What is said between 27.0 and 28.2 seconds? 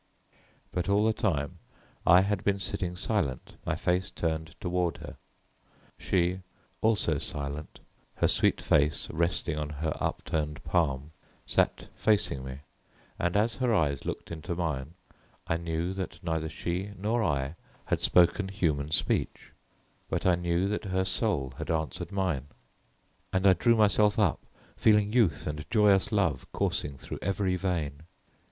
every vein.